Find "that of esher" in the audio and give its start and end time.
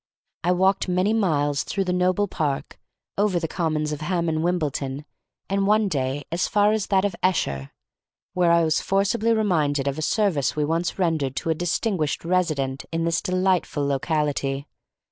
6.87-7.69